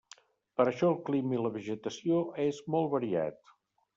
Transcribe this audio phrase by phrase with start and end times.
[0.59, 3.39] Per això el clima i la vegetació és molt variat.